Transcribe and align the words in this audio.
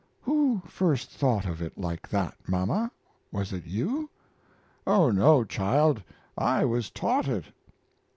"Who 0.23 0.63
first 0.65 1.11
thought 1.11 1.45
of 1.45 1.61
it 1.61 1.77
like 1.77 2.09
that, 2.09 2.35
mama? 2.47 2.89
Was 3.31 3.53
it 3.53 3.67
you?" 3.67 4.09
"Oh 4.87 5.11
no, 5.11 5.43
child, 5.43 6.01
I 6.35 6.65
was 6.65 6.89
taught 6.89 7.27
it." 7.27 7.45